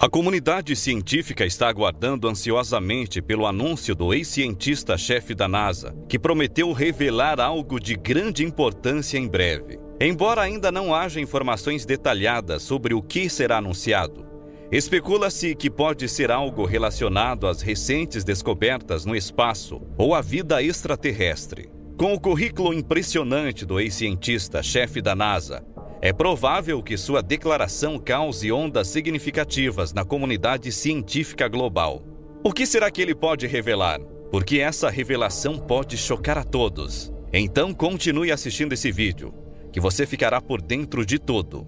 A 0.00 0.08
comunidade 0.08 0.76
científica 0.76 1.44
está 1.44 1.68
aguardando 1.68 2.28
ansiosamente 2.28 3.20
pelo 3.20 3.46
anúncio 3.46 3.94
do 3.94 4.14
ex-cientista-chefe 4.14 5.34
da 5.34 5.48
NASA, 5.48 5.94
que 6.08 6.18
prometeu 6.18 6.72
revelar 6.72 7.40
algo 7.40 7.80
de 7.80 7.94
grande 7.96 8.44
importância 8.44 9.18
em 9.18 9.26
breve. 9.26 9.78
Embora 10.00 10.42
ainda 10.42 10.70
não 10.70 10.94
haja 10.94 11.20
informações 11.20 11.84
detalhadas 11.84 12.62
sobre 12.62 12.94
o 12.94 13.02
que 13.02 13.28
será 13.28 13.58
anunciado, 13.58 14.24
especula-se 14.70 15.54
que 15.54 15.70
pode 15.70 16.08
ser 16.08 16.30
algo 16.30 16.64
relacionado 16.64 17.46
às 17.46 17.60
recentes 17.60 18.22
descobertas 18.22 19.04
no 19.04 19.16
espaço 19.16 19.82
ou 19.96 20.14
à 20.14 20.20
vida 20.20 20.62
extraterrestre. 20.62 21.70
Com 21.96 22.12
o 22.12 22.20
currículo 22.20 22.74
impressionante 22.74 23.64
do 23.64 23.78
ex-cientista-chefe 23.78 25.00
da 25.00 25.14
NASA, 25.14 25.64
é 26.04 26.12
provável 26.12 26.82
que 26.82 26.98
sua 26.98 27.22
declaração 27.22 27.98
cause 27.98 28.52
ondas 28.52 28.88
significativas 28.88 29.94
na 29.94 30.04
comunidade 30.04 30.70
científica 30.70 31.48
global. 31.48 32.02
O 32.42 32.52
que 32.52 32.66
será 32.66 32.90
que 32.90 33.00
ele 33.00 33.14
pode 33.14 33.46
revelar? 33.46 33.98
Porque 34.30 34.58
essa 34.58 34.90
revelação 34.90 35.58
pode 35.58 35.96
chocar 35.96 36.36
a 36.36 36.44
todos. 36.44 37.10
Então 37.32 37.72
continue 37.72 38.30
assistindo 38.30 38.74
esse 38.74 38.92
vídeo, 38.92 39.32
que 39.72 39.80
você 39.80 40.04
ficará 40.04 40.42
por 40.42 40.60
dentro 40.60 41.06
de 41.06 41.18
tudo. 41.18 41.64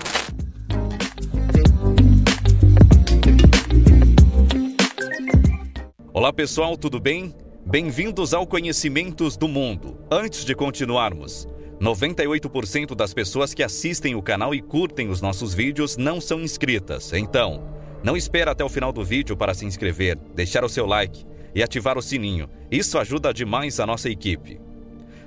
Olá 6.13 6.31
pessoal, 6.31 6.77
tudo 6.77 7.01
bem? 7.01 7.35
Bem-vindos 7.65 8.35
ao 8.35 8.47
Conhecimentos 8.47 9.35
do 9.35 9.49
Mundo. 9.49 9.99
Antes 10.11 10.45
de 10.45 10.55
continuarmos, 10.55 11.49
98% 11.81 12.95
das 12.95 13.13
pessoas 13.13 13.53
que 13.53 13.63
assistem 13.63 14.15
o 14.15 14.23
canal 14.23 14.55
e 14.55 14.63
curtem 14.63 15.09
os 15.09 15.21
nossos 15.21 15.53
vídeos 15.53 15.97
não 15.97 16.21
são 16.21 16.41
inscritas. 16.41 17.13
Então, 17.13 17.69
não 18.03 18.17
espere 18.17 18.49
até 18.49 18.65
o 18.65 18.69
final 18.69 18.93
do 18.93 19.05
vídeo 19.05 19.37
para 19.37 19.53
se 19.53 19.67
inscrever, 19.67 20.17
deixar 20.35 20.65
o 20.65 20.69
seu 20.69 20.87
like 20.87 21.27
e 21.55 21.63
ativar 21.63 21.99
o 21.99 22.03
sininho. 22.03 22.49
Isso 22.71 22.99
ajuda 22.99 23.33
demais 23.33 23.79
a 23.79 23.87
nossa 23.87 24.09
equipe. 24.09 24.61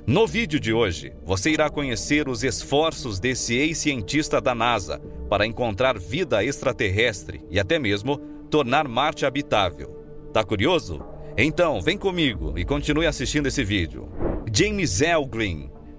No 0.08 0.26
vídeo 0.26 0.60
de 0.60 0.74
hoje, 0.74 1.14
você 1.24 1.52
irá 1.52 1.70
conhecer 1.70 2.28
os 2.28 2.44
esforços 2.44 3.20
desse 3.20 3.56
ex-cientista 3.56 4.42
da 4.42 4.56
NASA 4.56 5.00
para 5.30 5.46
encontrar 5.46 6.00
vida 6.00 6.44
extraterrestre 6.44 7.42
e 7.52 7.60
até 7.60 7.78
mesmo 7.78 8.18
tornar 8.50 8.88
Marte 8.88 9.26
habitável. 9.26 9.90
Tá 10.34 10.44
curioso? 10.44 11.04
Então, 11.38 11.80
vem 11.80 11.98
comigo 11.98 12.58
e 12.58 12.66
continue 12.66 13.06
assistindo 13.06 13.46
esse 13.46 13.64
vídeo. 13.64 14.10
James 14.52 15.02
L. 15.02 15.28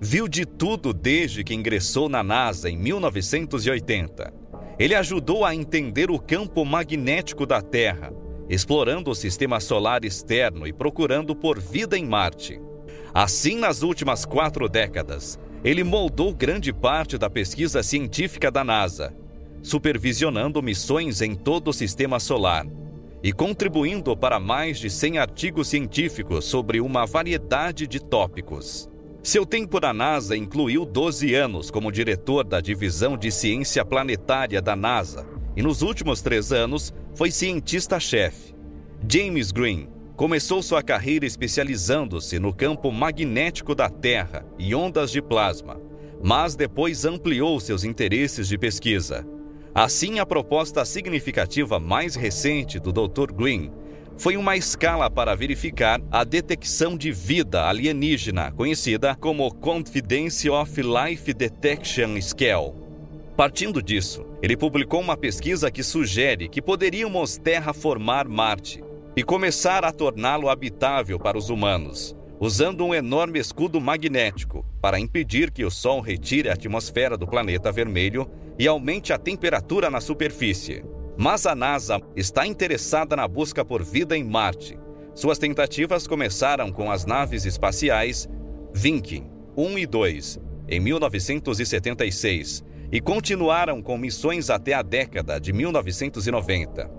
Viu 0.03 0.27
de 0.27 0.47
tudo 0.47 0.95
desde 0.95 1.45
que 1.45 1.53
ingressou 1.53 2.09
na 2.09 2.23
NASA 2.23 2.71
em 2.71 2.77
1980. 2.79 4.33
Ele 4.79 4.95
ajudou 4.95 5.45
a 5.45 5.55
entender 5.55 6.11
o 6.11 6.19
campo 6.19 6.65
magnético 6.65 7.45
da 7.45 7.61
Terra, 7.61 8.11
explorando 8.49 9.11
o 9.11 9.15
sistema 9.15 9.61
solar 9.61 10.03
externo 10.03 10.67
e 10.67 10.73
procurando 10.73 11.37
por 11.37 11.61
vida 11.61 11.99
em 11.99 12.07
Marte. 12.07 12.59
Assim, 13.13 13.57
nas 13.57 13.83
últimas 13.83 14.25
quatro 14.25 14.71
décadas, 14.71 15.39
ele 15.63 15.85
moldou 15.85 16.33
grande 16.35 16.73
parte 16.73 17.19
da 17.19 17.29
pesquisa 17.29 17.83
científica 17.83 18.51
da 18.51 18.65
NASA, 18.65 19.15
supervisionando 19.63 20.63
missões 20.63 21.21
em 21.21 21.35
todo 21.35 21.69
o 21.69 21.75
sistema 21.75 22.19
solar 22.19 22.67
e 23.23 23.35
contribuindo 23.35 24.17
para 24.17 24.41
mais 24.41 24.79
de 24.79 24.89
100 24.89 25.19
artigos 25.19 25.69
científicos 25.69 26.47
sobre 26.47 26.81
uma 26.81 27.05
variedade 27.05 27.87
de 27.87 28.01
tópicos. 28.01 28.90
Seu 29.23 29.45
tempo 29.45 29.79
na 29.79 29.93
NASA 29.93 30.35
incluiu 30.35 30.87
12 30.87 31.35
anos 31.35 31.71
como 31.71 31.93
diretor 31.93 32.43
da 32.43 32.59
divisão 32.59 33.19
de 33.19 33.31
ciência 33.31 33.85
planetária 33.85 34.63
da 34.63 34.75
NASA 34.75 35.27
e 35.55 35.63
nos 35.63 35.83
últimos 35.83 36.23
três 36.23 36.53
anos 36.53 36.95
foi 37.15 37.31
cientista-chefe. 37.31 38.55
James 39.07 39.53
Green 39.53 39.89
começou 40.17 40.63
sua 40.63 40.83
carreira 40.83 41.27
especializando-se 41.27 42.39
no 42.39 42.55
campo 42.55 42.91
magnético 42.91 43.75
da 43.75 43.91
Terra 43.91 44.47
e 44.59 44.75
ondas 44.75 45.11
de 45.11 45.21
plasma, 45.21 45.79
mas 46.23 46.57
depois 46.57 47.05
ampliou 47.05 47.61
seus 47.61 47.85
interesses 47.85 48.49
de 48.49 48.57
pesquisa. 48.57 49.27
Assim, 49.75 50.19
a 50.19 50.25
proposta 50.25 50.83
significativa 50.85 51.79
mais 51.79 52.15
recente 52.15 52.81
do 52.81 52.91
Dr. 52.91 53.33
Green 53.35 53.71
foi 54.21 54.37
uma 54.37 54.55
escala 54.55 55.09
para 55.09 55.35
verificar 55.35 55.99
a 56.11 56.25
detecção 56.25 56.95
de 56.95 57.11
vida 57.11 57.65
alienígena, 57.67 58.53
conhecida 58.53 59.15
como 59.15 59.51
Confidence 59.51 60.49
of 60.51 60.79
Life 60.83 61.33
Detection 61.33 62.21
Scale. 62.21 62.75
Partindo 63.35 63.83
disso, 63.83 64.27
ele 64.43 64.59
publicou 64.59 65.01
uma 65.01 65.17
pesquisa 65.17 65.71
que 65.71 65.83
sugere 65.83 66.51
que 66.51 66.61
poderíamos 66.61 67.39
terraformar 67.39 68.29
Marte 68.29 68.85
e 69.17 69.23
começar 69.23 69.87
a 69.87 69.91
torná-lo 69.91 70.51
habitável 70.51 71.19
para 71.19 71.39
os 71.39 71.49
humanos, 71.49 72.15
usando 72.39 72.85
um 72.85 72.95
enorme 72.95 73.39
escudo 73.39 73.81
magnético 73.81 74.67
para 74.83 75.01
impedir 75.01 75.51
que 75.51 75.65
o 75.65 75.71
Sol 75.71 76.03
retire 76.03 76.51
a 76.51 76.53
atmosfera 76.53 77.17
do 77.17 77.27
planeta 77.27 77.73
vermelho 77.73 78.31
e 78.59 78.69
aumente 78.69 79.15
a 79.15 79.19
temperatura 79.19 79.89
na 79.89 79.99
superfície. 79.99 80.85
Mas 81.23 81.45
a 81.45 81.55
NASA 81.55 82.01
está 82.17 82.47
interessada 82.47 83.15
na 83.15 83.29
busca 83.29 83.63
por 83.63 83.85
vida 83.85 84.17
em 84.17 84.25
Marte. 84.25 84.79
Suas 85.15 85.37
tentativas 85.37 86.07
começaram 86.07 86.73
com 86.73 86.91
as 86.91 87.05
naves 87.05 87.45
espaciais 87.45 88.27
Viking 88.73 89.31
1 89.55 89.79
e 89.81 89.87
2 89.87 90.41
em 90.67 90.81
1976 90.81 92.65
e 92.91 93.03
continuaram 93.03 93.83
com 93.83 93.99
missões 93.99 94.49
até 94.49 94.73
a 94.73 94.81
década 94.81 95.39
de 95.39 95.53
1990. 95.53 96.91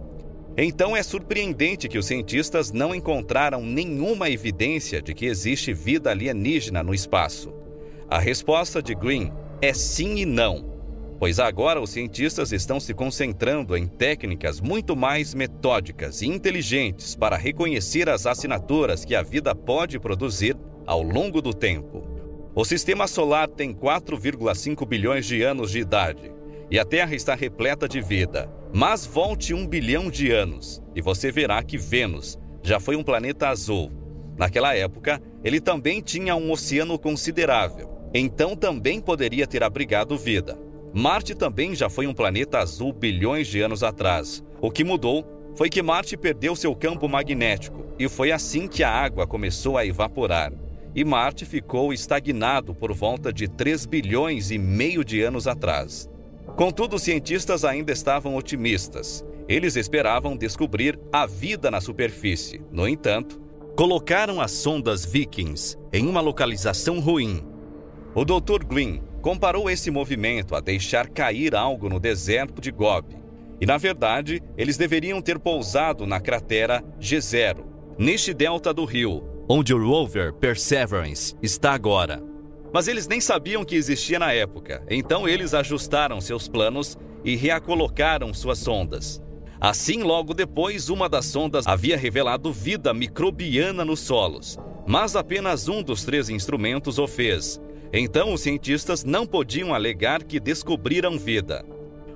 Então 0.55 0.95
é 0.95 1.01
surpreendente 1.01 1.87
que 1.87 1.97
os 1.97 2.05
cientistas 2.05 2.71
não 2.71 2.93
encontraram 2.93 3.63
nenhuma 3.63 4.29
evidência 4.29 5.01
de 5.01 5.15
que 5.15 5.25
existe 5.25 5.73
vida 5.73 6.11
alienígena 6.11 6.83
no 6.83 6.93
espaço. 6.93 7.51
A 8.07 8.19
resposta 8.19 8.83
de 8.83 8.93
Green 8.93 9.33
é 9.59 9.73
sim 9.73 10.17
e 10.17 10.27
não, 10.27 10.70
pois 11.21 11.39
agora 11.39 11.79
os 11.79 11.91
cientistas 11.91 12.51
estão 12.51 12.79
se 12.79 12.95
concentrando 12.95 13.77
em 13.77 13.85
técnicas 13.85 14.59
muito 14.59 14.95
mais 14.95 15.35
metódicas 15.35 16.23
e 16.23 16.25
inteligentes 16.25 17.15
para 17.15 17.37
reconhecer 17.37 18.09
as 18.09 18.25
assinaturas 18.25 19.05
que 19.05 19.13
a 19.13 19.21
vida 19.21 19.53
pode 19.53 19.99
produzir 19.99 20.57
ao 20.83 21.03
longo 21.03 21.39
do 21.39 21.53
tempo. 21.53 22.03
O 22.55 22.65
sistema 22.65 23.05
solar 23.05 23.47
tem 23.47 23.71
4,5 23.71 24.83
bilhões 24.83 25.27
de 25.27 25.43
anos 25.43 25.69
de 25.69 25.77
idade 25.77 26.31
e 26.71 26.79
a 26.79 26.83
Terra 26.83 27.13
está 27.13 27.35
repleta 27.35 27.87
de 27.87 28.01
vida. 28.01 28.51
Mas 28.73 29.05
volte 29.05 29.53
um 29.53 29.67
bilhão 29.67 30.09
de 30.09 30.31
anos 30.31 30.81
e 30.95 31.03
você 31.03 31.31
verá 31.31 31.61
que 31.61 31.77
Vênus 31.77 32.39
já 32.63 32.79
foi 32.79 32.95
um 32.95 33.03
planeta 33.03 33.47
azul. 33.47 33.91
Naquela 34.35 34.75
época, 34.75 35.21
ele 35.43 35.61
também 35.61 36.01
tinha 36.01 36.35
um 36.35 36.51
oceano 36.51 36.97
considerável, 36.97 37.91
então 38.11 38.55
também 38.55 38.99
poderia 38.99 39.45
ter 39.45 39.61
abrigado 39.61 40.17
vida. 40.17 40.70
Marte 40.93 41.33
também 41.33 41.73
já 41.73 41.89
foi 41.89 42.05
um 42.05 42.13
planeta 42.13 42.59
azul 42.59 42.91
bilhões 42.91 43.47
de 43.47 43.61
anos 43.61 43.81
atrás. 43.81 44.43
O 44.59 44.69
que 44.69 44.83
mudou 44.83 45.25
foi 45.55 45.69
que 45.69 45.81
Marte 45.81 46.17
perdeu 46.17 46.53
seu 46.55 46.75
campo 46.75 47.07
magnético 47.07 47.85
e 47.97 48.09
foi 48.09 48.31
assim 48.31 48.67
que 48.67 48.83
a 48.83 48.89
água 48.89 49.25
começou 49.25 49.77
a 49.77 49.85
evaporar. 49.85 50.51
E 50.93 51.05
Marte 51.05 51.45
ficou 51.45 51.93
estagnado 51.93 52.75
por 52.75 52.91
volta 52.93 53.31
de 53.31 53.47
3 53.47 53.85
bilhões 53.85 54.51
e 54.51 54.57
meio 54.57 55.05
de 55.05 55.21
anos 55.21 55.47
atrás. 55.47 56.09
Contudo, 56.57 56.97
os 56.97 57.03
cientistas 57.03 57.63
ainda 57.63 57.93
estavam 57.93 58.35
otimistas. 58.35 59.25
Eles 59.47 59.77
esperavam 59.77 60.35
descobrir 60.35 60.99
a 61.11 61.25
vida 61.25 61.71
na 61.71 61.79
superfície. 61.79 62.61
No 62.69 62.85
entanto, 62.85 63.39
colocaram 63.77 64.41
as 64.41 64.51
sondas 64.51 65.05
Vikings 65.05 65.77
em 65.93 66.05
uma 66.07 66.19
localização 66.19 66.99
ruim. 66.99 67.41
O 68.13 68.25
Dr. 68.25 68.65
Green 68.67 69.01
comparou 69.21 69.69
esse 69.69 69.91
movimento 69.91 70.55
a 70.55 70.59
deixar 70.59 71.07
cair 71.07 71.55
algo 71.55 71.87
no 71.87 71.99
deserto 71.99 72.59
de 72.59 72.71
Gobi. 72.71 73.17
E, 73.59 73.65
na 73.65 73.77
verdade, 73.77 74.41
eles 74.57 74.77
deveriam 74.77 75.21
ter 75.21 75.37
pousado 75.37 76.07
na 76.07 76.19
cratera 76.19 76.83
G0, 76.99 77.63
neste 77.97 78.33
delta 78.33 78.73
do 78.73 78.83
rio, 78.83 79.23
onde 79.47 79.73
o 79.73 79.87
rover 79.87 80.33
Perseverance 80.33 81.35
está 81.41 81.73
agora. 81.73 82.23
Mas 82.73 82.87
eles 82.87 83.07
nem 83.07 83.21
sabiam 83.21 83.63
que 83.63 83.75
existia 83.75 84.17
na 84.17 84.31
época, 84.31 84.83
então 84.89 85.27
eles 85.27 85.53
ajustaram 85.53 86.19
seus 86.19 86.47
planos 86.47 86.97
e 87.23 87.35
reacolocaram 87.35 88.33
suas 88.33 88.57
sondas. 88.57 89.21
Assim, 89.59 90.01
logo 90.01 90.33
depois, 90.33 90.89
uma 90.89 91.07
das 91.07 91.25
sondas 91.25 91.67
havia 91.67 91.95
revelado 91.95 92.51
vida 92.51 92.93
microbiana 92.95 93.85
nos 93.85 93.99
solos, 93.99 94.57
mas 94.87 95.15
apenas 95.15 95.67
um 95.67 95.83
dos 95.83 96.03
três 96.03 96.29
instrumentos 96.29 96.97
o 96.97 97.05
fez. 97.05 97.61
Então, 97.93 98.33
os 98.33 98.41
cientistas 98.41 99.03
não 99.03 99.25
podiam 99.25 99.73
alegar 99.73 100.23
que 100.23 100.39
descobriram 100.39 101.17
vida. 101.17 101.65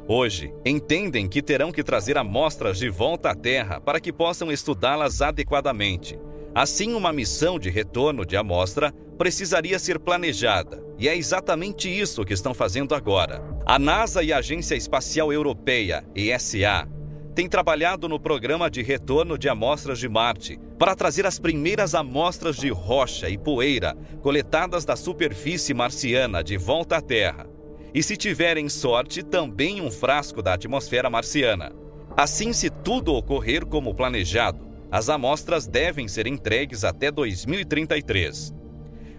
Hoje, 0.08 0.54
entendem 0.64 1.28
que 1.28 1.42
terão 1.42 1.72
que 1.72 1.84
trazer 1.84 2.18
amostras 2.18 2.78
de 2.78 2.90
volta 2.90 3.32
à 3.32 3.36
Terra 3.36 3.82
para 3.82 4.00
que 4.00 4.14
possam 4.14 4.52
estudá-las 4.52 5.22
adequadamente. 5.22 6.18
Assim, 6.54 6.94
uma 6.94 7.12
missão 7.12 7.60
de 7.60 7.70
retorno 7.70 8.26
de 8.26 8.38
amostra 8.38 8.94
precisaria 9.18 9.78
ser 9.78 10.00
planejada, 10.00 10.82
e 10.98 11.10
é 11.10 11.18
exatamente 11.18 11.90
isso 11.90 12.24
que 12.24 12.34
estão 12.34 12.54
fazendo 12.54 12.96
agora. 12.96 13.44
A 13.66 13.78
NASA 13.78 14.24
e 14.24 14.32
a 14.32 14.38
Agência 14.38 14.76
Espacial 14.76 15.34
Europeia, 15.34 16.06
ESA, 16.16 16.88
têm 17.36 17.50
trabalhado 17.50 18.08
no 18.08 18.18
programa 18.18 18.70
de 18.70 18.82
retorno 18.82 19.38
de 19.38 19.50
amostras 19.50 20.00
de 20.00 20.08
Marte 20.08 20.58
para 20.80 20.96
trazer 20.96 21.26
as 21.26 21.38
primeiras 21.38 21.94
amostras 21.94 22.56
de 22.56 22.70
rocha 22.70 23.30
e 23.30 23.38
poeira 23.38 23.94
coletadas 24.22 24.86
da 24.86 24.96
superfície 24.96 25.74
marciana 25.74 26.42
de 26.42 26.56
volta 26.56 26.96
à 26.96 27.02
Terra. 27.02 27.46
E 27.94 28.02
se 28.02 28.16
tiverem 28.16 28.70
sorte, 28.70 29.22
também 29.22 29.82
um 29.82 29.92
frasco 29.92 30.42
da 30.42 30.54
atmosfera 30.54 31.10
marciana. 31.10 31.74
Assim, 32.16 32.54
se 32.54 32.70
tudo 32.70 33.14
ocorrer 33.14 33.66
como 33.66 33.94
planejado, 33.94 34.66
as 34.90 35.10
amostras 35.10 35.68
devem 35.68 36.08
ser 36.08 36.28
entregues 36.28 36.86
até 36.86 37.12
2033. 37.12 38.54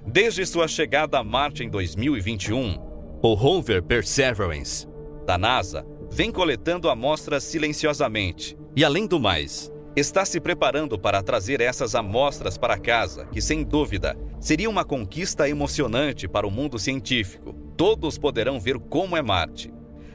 Desde 0.07 0.47
sua 0.47 0.67
chegada 0.67 1.19
a 1.19 1.25
Marte 1.25 1.65
em 1.65 1.69
2021, 1.69 2.79
o 3.23 3.35
rover 3.35 3.83
Perseverance 3.83 4.89
da 5.27 5.37
NASA 5.37 5.85
vem 6.11 6.31
coletando 6.31 6.89
amostras 6.89 7.45
silenciosamente 7.45 8.57
e, 8.75 8.85
além 8.85 9.07
do 9.07 9.19
mais, 9.19 9.73
está 9.97 10.25
se 10.25 10.41
preparando 10.41 10.99
para 10.99 11.23
trazer 11.23 11.61
essas 11.61 11.95
amostras 11.95 12.59
para 12.59 12.79
casa, 12.79 13.27
que 13.27 13.41
sem 13.41 13.65
dúvida 13.65 14.17
seria 14.39 14.69
uma 14.69 14.85
conquista 14.85 15.49
emocionante 15.49 16.29
para 16.29 16.47
o 16.47 16.51
mundo 16.51 16.79
científico. 16.79 17.55
Todos 17.77 18.19
poderão 18.19 18.61
ver 18.61 18.79
como 18.79 19.17
é 19.17 19.23
Marte. 19.23 19.73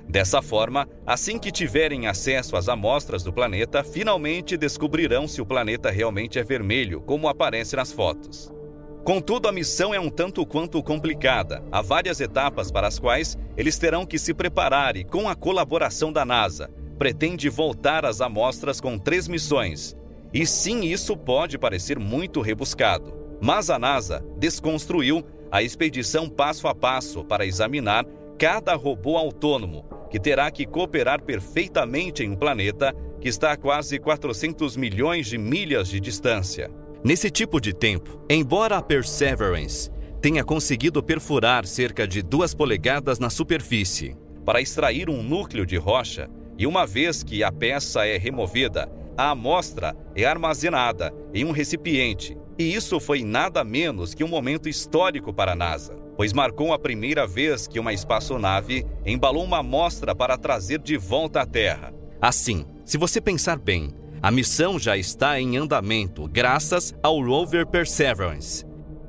Dessa 0.08 0.42
forma, 0.42 0.88
assim 1.06 1.40
que 1.40 1.52
tiverem 1.52 2.06
acesso 2.06 2.56
às 2.56 2.68
amostras 2.68 3.24
do 3.24 3.32
planeta, 3.32 3.84
finalmente 3.84 4.58
descobrirão 4.58 5.28
se 5.28 5.42
o 5.42 5.46
planeta 5.46 5.90
realmente 5.90 6.38
é 6.38 6.44
vermelho, 6.44 7.02
como 7.02 7.30
aparece 7.30 7.76
nas 7.76 7.92
fotos. 7.92 8.54
Contudo, 9.03 9.48
a 9.48 9.51
missão 9.51 9.94
é 9.94 10.00
um 10.00 10.09
tanto 10.12 10.45
quanto 10.45 10.81
complicada. 10.83 11.63
Há 11.71 11.81
várias 11.81 12.21
etapas 12.21 12.71
para 12.71 12.88
as 12.88 13.00
quais 13.00 13.36
eles 13.57 13.80
terão 13.80 14.06
que 14.06 14.19
se 14.19 14.31
preparar 14.31 14.95
e, 14.95 15.03
com 15.03 15.27
a 15.27 15.36
colaboração 15.36 16.13
da 16.13 16.24
NASA, 16.24 16.69
pretende 17.00 17.50
voltar 17.50 18.06
às 18.06 18.21
amostras 18.21 18.80
com 18.80 19.00
três 19.00 19.27
missões. 19.27 19.98
E 20.31 20.45
sim, 20.45 20.86
isso 20.86 21.18
pode 21.18 21.57
parecer 21.57 21.98
muito 21.98 22.42
rebuscado. 22.42 23.12
Mas 23.42 23.71
a 23.71 23.80
NASA 23.80 24.24
desconstruiu 24.38 25.25
a 25.51 25.63
expedição 25.63 26.30
passo 26.30 26.68
a 26.68 26.75
passo 26.75 27.25
para 27.25 27.45
examinar 27.45 28.06
cada 28.38 28.75
robô 28.75 29.18
autônomo, 29.18 29.83
que 30.12 30.19
terá 30.19 30.51
que 30.51 30.65
cooperar 30.65 31.24
perfeitamente 31.24 32.24
em 32.24 32.30
um 32.30 32.36
planeta 32.36 32.94
que 33.19 33.27
está 33.27 33.51
a 33.51 33.57
quase 33.57 33.97
400 33.97 34.77
milhões 34.77 35.25
de 35.25 35.39
milhas 35.39 35.88
de 35.88 36.00
distância. 36.00 36.69
Nesse 37.03 37.31
tipo 37.31 37.59
de 37.59 37.74
tempo, 37.74 38.24
embora 38.30 38.77
a 38.77 38.81
Perseverance 38.81 39.89
tenha 40.21 40.44
conseguido 40.44 41.01
perfurar 41.01 41.65
cerca 41.65 42.07
de 42.07 42.21
duas 42.21 42.53
polegadas 42.53 43.18
na 43.18 43.27
superfície 43.27 44.15
para 44.45 44.62
extrair 44.62 45.09
um 45.09 45.24
núcleo 45.24 45.65
de 45.65 45.77
rocha, 45.77 46.30
e 46.59 46.68
uma 46.68 46.86
vez 46.86 47.24
que 47.24 47.44
a 47.44 47.51
peça 47.51 48.06
é 48.06 48.19
removida, 48.19 48.88
a 49.18 49.31
amostra 49.31 49.95
é 50.15 50.25
armazenada 50.25 51.12
em 51.33 51.44
um 51.44 51.50
recipiente, 51.50 52.38
e 52.56 52.71
isso 52.75 53.00
foi 53.00 53.24
nada 53.24 53.63
menos 53.63 54.13
que 54.13 54.24
um 54.24 54.27
momento 54.27 54.69
histórico 54.69 55.33
para 55.33 55.54
a 55.54 55.56
NASA, 55.56 55.95
pois 56.15 56.33
marcou 56.33 56.71
a 56.71 56.77
primeira 56.77 57.25
vez 57.25 57.68
que 57.68 57.80
uma 57.80 57.94
espaçonave 57.94 58.86
embalou 59.04 59.44
uma 59.44 59.57
amostra 59.57 60.13
para 60.13 60.38
trazer 60.38 60.77
de 60.77 60.97
volta 60.97 61.42
à 61.42 61.47
Terra. 61.47 61.92
Assim, 62.21 62.63
se 62.86 62.95
você 62.95 63.19
pensar 63.19 63.57
bem, 63.57 63.92
a 64.23 64.29
missão 64.29 64.77
já 64.77 64.95
está 64.95 65.39
em 65.39 65.57
andamento 65.57 66.27
graças 66.27 66.94
ao 67.01 67.19
rover 67.19 67.65
Perseverance. 67.65 68.63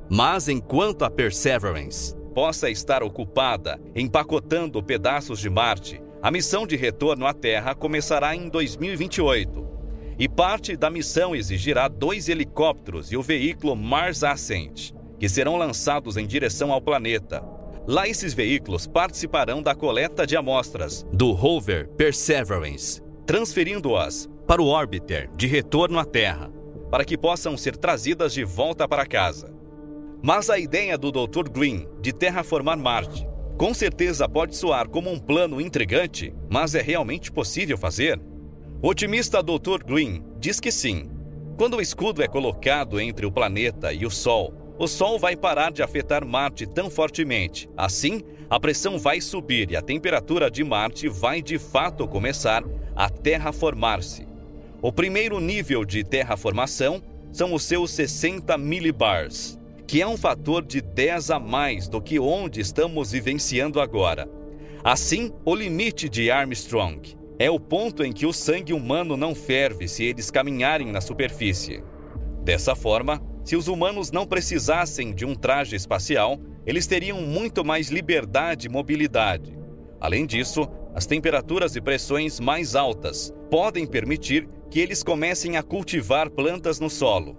Mas 0.09 0.49
enquanto 0.49 1.05
a 1.05 1.09
Perseverance 1.09 2.15
possa 2.33 2.67
estar 2.67 3.03
ocupada 3.03 3.79
empacotando 3.95 4.81
pedaços 4.81 5.39
de 5.39 5.51
Marte, 5.51 6.01
a 6.19 6.31
missão 6.31 6.65
de 6.65 6.75
retorno 6.75 7.27
à 7.27 7.33
Terra 7.33 7.75
começará 7.75 8.35
em 8.35 8.49
2028. 8.49 9.67
E 10.17 10.27
parte 10.27 10.75
da 10.75 10.89
missão 10.89 11.35
exigirá 11.35 11.87
dois 11.87 12.27
helicópteros 12.27 13.11
e 13.11 13.17
o 13.17 13.21
veículo 13.21 13.75
Mars 13.75 14.23
Ascent, 14.23 14.93
que 15.19 15.29
serão 15.29 15.57
lançados 15.57 16.17
em 16.17 16.25
direção 16.25 16.71
ao 16.71 16.81
planeta. 16.81 17.43
Lá, 17.85 18.07
esses 18.07 18.33
veículos 18.33 18.87
participarão 18.87 19.61
da 19.61 19.75
coleta 19.75 20.25
de 20.25 20.35
amostras 20.35 21.05
do 21.13 21.33
rover 21.33 21.87
Perseverance, 21.89 23.01
transferindo-as 23.25 24.32
para 24.47 24.61
o 24.61 24.67
orbiter 24.67 25.29
de 25.35 25.47
retorno 25.47 25.99
à 25.99 26.05
Terra, 26.05 26.51
para 26.89 27.05
que 27.05 27.17
possam 27.17 27.57
ser 27.57 27.77
trazidas 27.77 28.33
de 28.33 28.43
volta 28.43 28.87
para 28.87 29.05
casa. 29.05 29.53
Mas 30.21 30.49
a 30.49 30.57
ideia 30.57 30.97
do 30.97 31.11
Dr. 31.11 31.49
Green 31.49 31.87
de 32.01 32.13
terraformar 32.13 32.77
Marte 32.77 33.27
com 33.57 33.73
certeza 33.73 34.27
pode 34.27 34.55
soar 34.55 34.89
como 34.89 35.11
um 35.11 35.19
plano 35.19 35.61
intrigante, 35.61 36.33
mas 36.49 36.73
é 36.75 36.81
realmente 36.81 37.31
possível 37.31 37.77
fazer? 37.77 38.19
O 38.81 38.89
otimista 38.89 39.43
Dr. 39.43 39.83
Green 39.85 40.23
diz 40.39 40.59
que 40.59 40.71
sim. 40.71 41.09
Quando 41.55 41.77
o 41.77 41.81
escudo 41.81 42.23
é 42.23 42.27
colocado 42.27 42.99
entre 42.99 43.25
o 43.25 43.31
planeta 43.31 43.93
e 43.93 44.05
o 44.05 44.09
Sol, 44.09 44.53
o 44.77 44.87
Sol 44.87 45.19
vai 45.19 45.35
parar 45.35 45.71
de 45.71 45.83
afetar 45.83 46.25
Marte 46.25 46.65
tão 46.65 46.89
fortemente. 46.89 47.69
Assim, 47.77 48.21
a 48.49 48.59
pressão 48.59 48.97
vai 48.97 49.21
subir 49.21 49.71
e 49.71 49.77
a 49.77 49.81
temperatura 49.81 50.49
de 50.49 50.63
Marte 50.63 51.07
vai 51.07 51.41
de 51.41 51.59
fato 51.59 52.07
começar 52.07 52.63
a 52.95 53.07
terraformar-se. 53.07 54.32
O 54.83 54.91
primeiro 54.91 55.39
nível 55.39 55.85
de 55.85 56.03
terraformação 56.03 57.01
são 57.31 57.53
os 57.53 57.63
seus 57.63 57.89
60 57.91 58.57
millibars, 58.57 59.57
que 59.87 60.01
é 60.01 60.05
um 60.05 60.17
fator 60.17 60.61
de 60.61 60.81
10 60.81 61.31
a 61.31 61.39
mais 61.39 61.87
do 61.87 62.01
que 62.01 62.19
onde 62.19 62.59
estamos 62.59 63.13
vivenciando 63.13 63.79
agora. 63.79 64.29
Assim, 64.83 65.31
o 65.45 65.55
limite 65.55 66.09
de 66.09 66.29
Armstrong 66.29 67.15
é 67.39 67.49
o 67.49 67.61
ponto 67.61 68.03
em 68.03 68.11
que 68.11 68.25
o 68.25 68.33
sangue 68.33 68.73
humano 68.73 69.15
não 69.15 69.33
ferve 69.33 69.87
se 69.87 70.03
eles 70.03 70.29
caminharem 70.29 70.91
na 70.91 70.99
superfície. 70.99 71.81
Dessa 72.43 72.75
forma, 72.75 73.23
se 73.45 73.55
os 73.55 73.69
humanos 73.69 74.11
não 74.11 74.27
precisassem 74.27 75.13
de 75.13 75.23
um 75.23 75.33
traje 75.33 75.77
espacial, 75.77 76.37
eles 76.65 76.85
teriam 76.85 77.21
muito 77.21 77.63
mais 77.63 77.87
liberdade 77.87 78.67
e 78.67 78.69
mobilidade. 78.69 79.57
Além 80.01 80.25
disso, 80.25 80.67
as 80.93 81.05
temperaturas 81.05 81.73
e 81.77 81.81
pressões 81.81 82.37
mais 82.37 82.75
altas 82.75 83.33
podem 83.49 83.87
permitir 83.87 84.45
que 84.73 84.79
eles 84.79 85.03
comecem 85.03 85.55
a 85.55 85.61
cultivar 85.61 86.31
plantas 86.31 86.79
no 86.79 86.89
solo. 86.89 87.37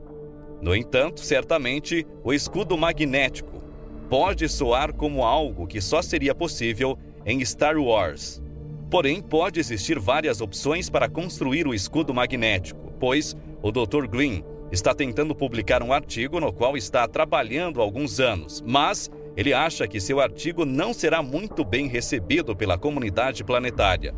No 0.63 0.73
entanto, 0.73 1.19
certamente, 1.19 2.07
o 2.23 2.33
escudo 2.33 2.79
magnético 2.79 3.61
pode 4.09 4.49
soar 4.49 4.95
como 4.95 5.25
algo 5.25 5.67
que 5.67 5.81
só 5.81 6.01
seria 6.01 6.33
possível 6.33 6.97
em 7.27 7.45
Star 7.45 7.77
Wars. 7.77 8.41
Porém, 8.89 9.21
pode 9.21 9.59
existir 9.59 9.99
várias 9.99 10.41
opções 10.41 10.89
para 10.89 11.09
construir 11.09 11.67
o 11.67 11.75
escudo 11.75 12.15
magnético, 12.15 12.93
pois 13.01 13.37
o 13.61 13.73
Dr. 13.73 14.07
Green 14.07 14.45
está 14.71 14.95
tentando 14.95 15.35
publicar 15.35 15.83
um 15.83 15.93
artigo 15.93 16.39
no 16.39 16.53
qual 16.53 16.77
está 16.77 17.09
trabalhando 17.09 17.81
há 17.81 17.83
alguns 17.83 18.21
anos, 18.21 18.63
mas 18.65 19.11
ele 19.37 19.53
acha 19.53 19.89
que 19.89 19.99
seu 19.99 20.21
artigo 20.21 20.65
não 20.65 20.95
será 20.95 21.21
muito 21.21 21.65
bem 21.65 21.89
recebido 21.89 22.55
pela 22.55 22.79
comunidade 22.79 23.43
planetária. 23.43 24.15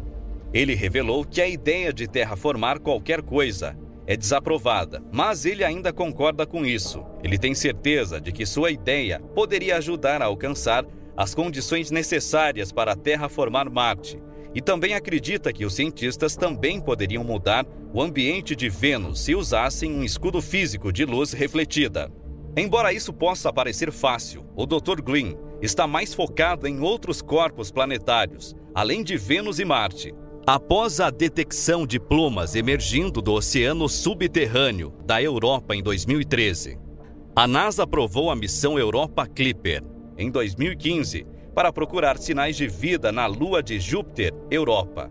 Ele 0.57 0.75
revelou 0.75 1.23
que 1.23 1.43
a 1.43 1.47
ideia 1.47 1.93
de 1.93 2.09
terraformar 2.09 2.81
qualquer 2.81 3.21
coisa 3.21 3.77
é 4.07 4.17
desaprovada, 4.17 5.05
mas 5.13 5.45
ele 5.45 5.63
ainda 5.63 5.93
concorda 5.93 6.47
com 6.47 6.65
isso. 6.65 7.05
Ele 7.23 7.37
tem 7.37 7.55
certeza 7.55 8.19
de 8.19 8.33
que 8.33 8.47
sua 8.47 8.71
ideia 8.71 9.21
poderia 9.35 9.77
ajudar 9.77 10.23
a 10.23 10.25
alcançar 10.25 10.87
as 11.15 11.35
condições 11.35 11.91
necessárias 11.91 12.73
para 12.73 12.97
terraformar 12.97 13.71
Marte. 13.71 14.19
E 14.55 14.63
também 14.63 14.95
acredita 14.95 15.53
que 15.53 15.67
os 15.67 15.75
cientistas 15.75 16.37
também 16.37 16.81
poderiam 16.81 17.23
mudar 17.23 17.67
o 17.93 18.01
ambiente 18.01 18.57
de 18.57 18.71
Vênus 18.71 19.21
se 19.21 19.35
usassem 19.35 19.93
um 19.93 20.03
escudo 20.03 20.41
físico 20.41 20.91
de 20.91 21.05
luz 21.05 21.35
refletida. 21.35 22.11
Embora 22.57 22.95
isso 22.95 23.13
possa 23.13 23.53
parecer 23.53 23.93
fácil, 23.93 24.47
o 24.57 24.65
Dr. 24.65 25.03
Green 25.05 25.37
está 25.61 25.87
mais 25.87 26.15
focado 26.15 26.67
em 26.67 26.81
outros 26.81 27.21
corpos 27.21 27.71
planetários, 27.71 28.57
além 28.75 29.05
de 29.05 29.19
Vênus 29.19 29.59
e 29.59 29.65
Marte, 29.67 30.15
Após 30.49 31.01
a 31.01 31.11
detecção 31.11 31.85
de 31.85 31.99
plumas 31.99 32.55
emergindo 32.55 33.21
do 33.21 33.33
oceano 33.33 33.89
subterrâneo 33.89 34.95
da 35.05 35.21
Europa 35.21 35.75
em 35.75 35.83
2013, 35.83 36.79
a 37.35 37.49
NASA 37.49 37.83
aprovou 37.83 38.31
a 38.31 38.37
missão 38.37 38.79
Europa 38.79 39.27
Clipper 39.27 39.83
em 40.17 40.31
2015 40.31 41.27
para 41.53 41.73
procurar 41.73 42.17
sinais 42.19 42.57
de 42.57 42.69
vida 42.69 43.11
na 43.11 43.27
lua 43.27 43.61
de 43.61 43.81
Júpiter, 43.81 44.33
Europa. 44.49 45.11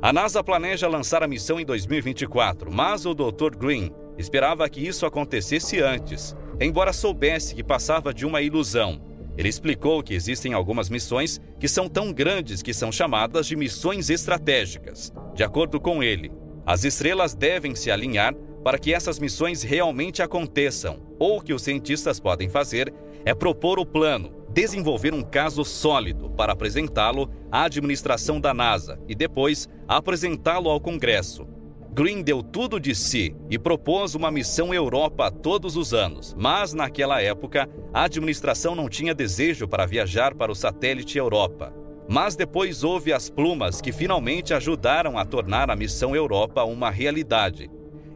A 0.00 0.14
NASA 0.14 0.42
planeja 0.42 0.88
lançar 0.88 1.22
a 1.22 1.28
missão 1.28 1.60
em 1.60 1.66
2024, 1.66 2.72
mas 2.72 3.04
o 3.04 3.12
Dr. 3.12 3.54
Green 3.58 3.92
esperava 4.16 4.66
que 4.66 4.80
isso 4.80 5.04
acontecesse 5.04 5.82
antes, 5.82 6.34
embora 6.58 6.94
soubesse 6.94 7.54
que 7.54 7.62
passava 7.62 8.14
de 8.14 8.24
uma 8.24 8.40
ilusão 8.40 9.09
ele 9.40 9.48
explicou 9.48 10.02
que 10.02 10.12
existem 10.12 10.52
algumas 10.52 10.90
missões 10.90 11.40
que 11.58 11.66
são 11.66 11.88
tão 11.88 12.12
grandes 12.12 12.60
que 12.60 12.74
são 12.74 12.92
chamadas 12.92 13.46
de 13.46 13.56
missões 13.56 14.10
estratégicas. 14.10 15.10
De 15.34 15.42
acordo 15.42 15.80
com 15.80 16.02
ele, 16.02 16.30
as 16.66 16.84
estrelas 16.84 17.34
devem 17.34 17.74
se 17.74 17.90
alinhar 17.90 18.34
para 18.62 18.78
que 18.78 18.92
essas 18.92 19.18
missões 19.18 19.62
realmente 19.62 20.20
aconteçam, 20.20 21.00
ou 21.18 21.38
o 21.38 21.40
que 21.40 21.54
os 21.54 21.62
cientistas 21.62 22.20
podem 22.20 22.50
fazer 22.50 22.92
é 23.24 23.34
propor 23.34 23.78
o 23.78 23.86
plano, 23.86 24.30
desenvolver 24.50 25.14
um 25.14 25.22
caso 25.22 25.64
sólido 25.64 26.28
para 26.32 26.52
apresentá-lo 26.52 27.30
à 27.50 27.64
administração 27.64 28.38
da 28.38 28.52
NASA 28.52 29.00
e 29.08 29.14
depois 29.14 29.66
apresentá-lo 29.88 30.68
ao 30.68 30.78
Congresso. 30.78 31.46
Green 31.92 32.22
deu 32.22 32.40
tudo 32.40 32.78
de 32.78 32.94
si 32.94 33.34
e 33.50 33.58
propôs 33.58 34.14
uma 34.14 34.30
missão 34.30 34.72
Europa 34.72 35.28
todos 35.28 35.76
os 35.76 35.92
anos, 35.92 36.36
mas 36.38 36.72
naquela 36.72 37.20
época 37.20 37.68
a 37.92 38.04
administração 38.04 38.76
não 38.76 38.88
tinha 38.88 39.12
desejo 39.12 39.66
para 39.66 39.86
viajar 39.86 40.34
para 40.36 40.52
o 40.52 40.54
satélite 40.54 41.18
Europa. 41.18 41.74
Mas 42.08 42.36
depois 42.36 42.84
houve 42.84 43.12
as 43.12 43.28
plumas 43.28 43.80
que 43.80 43.90
finalmente 43.90 44.54
ajudaram 44.54 45.18
a 45.18 45.24
tornar 45.24 45.68
a 45.68 45.74
missão 45.74 46.14
Europa 46.14 46.62
uma 46.62 46.90
realidade. 46.90 47.68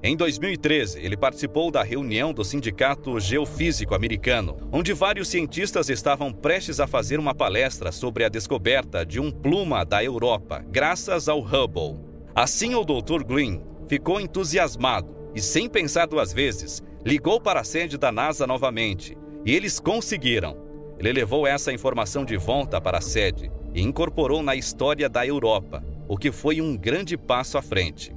Em 0.05 0.17
2013, 0.17 1.01
ele 1.01 1.17
participou 1.17 1.71
da 1.71 1.83
reunião 1.83 2.33
do 2.33 2.45
Sindicato 2.45 3.19
Geofísico 3.19 3.95
Americano, 3.95 4.57
onde 4.71 4.93
vários 4.93 5.29
cientistas 5.29 5.89
estavam 5.89 6.33
prestes 6.33 6.79
a 6.79 6.87
fazer 6.87 7.19
uma 7.19 7.35
palestra 7.35 7.91
sobre 7.91 8.23
a 8.23 8.29
descoberta 8.29 9.05
de 9.05 9.19
um 9.19 9.33
pluma 9.33 9.85
da 9.85 10.05
Europa, 10.05 10.65
graças 10.69 11.29
ao 11.29 11.41
Hubble. 11.41 12.04
Assim, 12.35 12.75
o 12.75 12.85
Dr. 12.85 13.23
Green 13.23 13.63
ficou 13.87 14.21
entusiasmado 14.21 15.15
e, 15.37 15.41
sem 15.41 15.69
pensar 15.69 16.07
duas 16.07 16.33
vezes, 16.33 16.83
ligou 17.05 17.41
para 17.41 17.61
a 17.61 17.65
sede 17.65 17.97
da 17.97 18.11
NASA 18.11 18.45
novamente. 18.45 19.17
E 19.47 19.55
eles 19.55 19.79
conseguiram. 19.79 20.57
Ele 20.99 21.13
levou 21.13 21.47
essa 21.47 21.73
informação 21.73 22.25
de 22.25 22.37
volta 22.37 22.81
para 22.81 22.99
a 22.99 23.01
sede 23.01 23.53
e 23.73 23.81
incorporou 23.81 24.43
na 24.43 24.57
história 24.57 25.09
da 25.09 25.25
Europa, 25.25 25.85
o 26.09 26.17
que 26.17 26.33
foi 26.33 26.61
um 26.61 26.77
grande 26.77 27.17
passo 27.17 27.57
à 27.57 27.63
frente. 27.63 28.13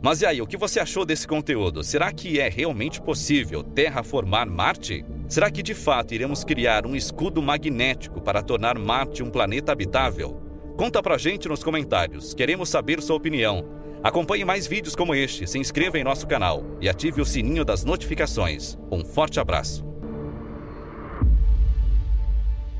Mas 0.00 0.22
e 0.22 0.26
aí, 0.26 0.40
o 0.40 0.46
que 0.46 0.56
você 0.56 0.80
achou 0.80 1.04
desse 1.04 1.28
conteúdo? 1.28 1.84
Será 1.84 2.10
que 2.10 2.40
é 2.40 2.48
realmente 2.48 3.02
possível 3.02 3.62
terraformar 3.62 4.48
Marte? 4.48 5.04
Será 5.28 5.50
que 5.50 5.62
de 5.62 5.74
fato 5.74 6.14
iremos 6.14 6.42
criar 6.42 6.86
um 6.86 6.96
escudo 6.96 7.42
magnético 7.42 8.20
para 8.20 8.42
tornar 8.42 8.78
Marte 8.78 9.22
um 9.22 9.30
planeta 9.30 9.72
habitável? 9.72 10.51
Conta 10.82 11.00
pra 11.00 11.16
gente 11.16 11.48
nos 11.48 11.62
comentários, 11.62 12.34
queremos 12.34 12.68
saber 12.68 13.00
sua 13.00 13.14
opinião. 13.14 13.64
Acompanhe 14.02 14.44
mais 14.44 14.66
vídeos 14.66 14.96
como 14.96 15.14
este, 15.14 15.46
se 15.46 15.56
inscreva 15.56 15.96
em 15.96 16.02
nosso 16.02 16.26
canal 16.26 16.64
e 16.80 16.88
ative 16.88 17.20
o 17.20 17.24
sininho 17.24 17.64
das 17.64 17.84
notificações. 17.84 18.76
Um 18.90 19.04
forte 19.04 19.38
abraço. 19.38 19.91